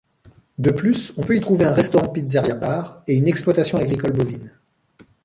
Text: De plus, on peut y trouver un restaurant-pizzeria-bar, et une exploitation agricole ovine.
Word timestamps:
De 0.57 0.71
plus, 0.71 1.13
on 1.15 1.21
peut 1.21 1.35
y 1.35 1.39
trouver 1.41 1.63
un 1.63 1.75
restaurant-pizzeria-bar, 1.75 3.03
et 3.05 3.13
une 3.13 3.27
exploitation 3.27 3.77
agricole 3.77 4.19
ovine. 4.19 4.51